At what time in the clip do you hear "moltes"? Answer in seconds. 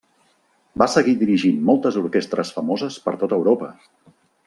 1.69-2.01